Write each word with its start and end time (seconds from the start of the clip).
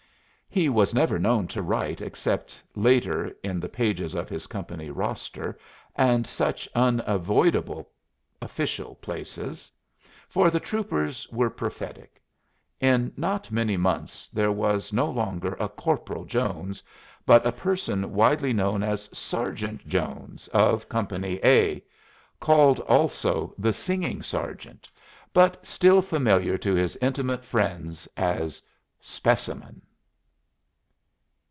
He 0.53 0.67
was 0.67 0.93
never 0.93 1.17
known 1.17 1.47
to 1.47 1.61
write 1.63 2.01
except, 2.01 2.61
later, 2.75 3.33
in 3.41 3.61
the 3.61 3.69
pages 3.69 4.13
of 4.13 4.27
his 4.27 4.47
company 4.47 4.89
roster 4.91 5.57
and 5.95 6.27
such 6.27 6.67
unavoidable 6.75 7.89
official 8.41 8.95
places; 8.95 9.71
for 10.27 10.49
the 10.49 10.59
troopers 10.59 11.25
were 11.29 11.49
prophetic. 11.49 12.21
In 12.81 13.13
not 13.15 13.49
many 13.49 13.77
months 13.77 14.27
there 14.27 14.51
was 14.51 14.91
no 14.91 15.09
longer 15.09 15.53
a 15.57 15.69
Corporal 15.69 16.25
Jones, 16.25 16.83
but 17.25 17.45
a 17.47 17.53
person 17.53 18.11
widely 18.13 18.51
known 18.51 18.83
as 18.83 19.09
Sergeant 19.17 19.87
Jones 19.87 20.49
of 20.49 20.89
Company 20.89 21.39
A; 21.45 21.81
called 22.41 22.81
also 22.81 23.55
the 23.57 23.71
"Singing 23.71 24.21
Sergeant"; 24.21 24.89
but 25.31 25.65
still 25.65 26.01
familiar 26.01 26.57
to 26.57 26.73
his 26.73 26.97
intimate 26.97 27.45
friends 27.45 28.05
as 28.17 28.61
"Specimen." 28.99 29.81